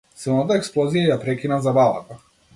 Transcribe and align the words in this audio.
Силната 0.21 0.55
експлозија 0.61 1.05
ја 1.11 1.19
прекина 1.27 1.61
забавата. 1.69 2.21